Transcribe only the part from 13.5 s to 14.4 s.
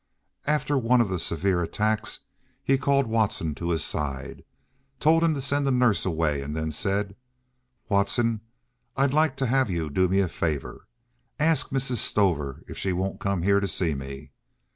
to see me.